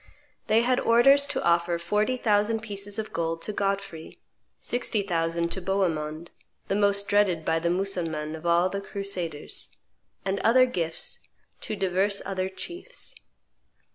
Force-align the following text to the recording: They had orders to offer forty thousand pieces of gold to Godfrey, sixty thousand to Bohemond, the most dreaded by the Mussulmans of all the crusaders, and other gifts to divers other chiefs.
They 0.47 0.61
had 0.63 0.79
orders 0.79 1.27
to 1.27 1.43
offer 1.43 1.77
forty 1.77 2.17
thousand 2.17 2.61
pieces 2.61 2.97
of 2.97 3.13
gold 3.13 3.43
to 3.43 3.53
Godfrey, 3.53 4.17
sixty 4.59 5.03
thousand 5.03 5.51
to 5.51 5.61
Bohemond, 5.61 6.31
the 6.69 6.75
most 6.75 7.07
dreaded 7.07 7.45
by 7.45 7.59
the 7.59 7.69
Mussulmans 7.69 8.35
of 8.35 8.47
all 8.47 8.67
the 8.67 8.81
crusaders, 8.81 9.77
and 10.25 10.39
other 10.39 10.65
gifts 10.65 11.19
to 11.59 11.75
divers 11.75 12.19
other 12.25 12.49
chiefs. 12.49 13.13